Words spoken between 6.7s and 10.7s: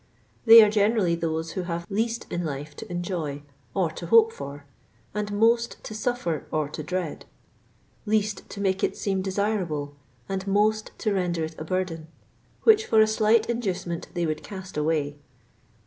dread; least to make it seem desirable, and